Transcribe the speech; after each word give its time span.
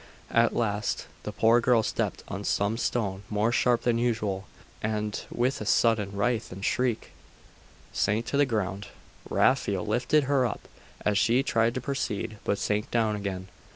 At 0.31 0.55
last 0.55 1.05
the 1.21 1.31
poor 1.31 1.61
girl 1.61 1.83
stepped 1.83 2.23
on 2.27 2.43
some 2.43 2.75
stone 2.75 3.21
more 3.29 3.51
sharp 3.51 3.83
than 3.83 3.99
usual 3.99 4.47
and, 4.81 5.23
with 5.29 5.61
a 5.61 5.65
sudden 5.67 6.11
writhe 6.15 6.51
and 6.51 6.65
shriek, 6.65 7.11
sank 7.93 8.25
to 8.25 8.37
the 8.37 8.47
ground. 8.47 8.87
Raphael 9.29 9.85
lifted 9.85 10.23
her 10.23 10.43
up, 10.43 10.67
and 11.05 11.15
she 11.15 11.43
tried 11.43 11.75
to 11.75 11.81
proceed, 11.81 12.39
but 12.43 12.57
sank 12.57 12.89
down 12.89 13.15
again.... 13.15 13.47